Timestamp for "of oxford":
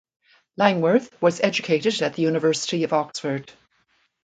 2.85-3.51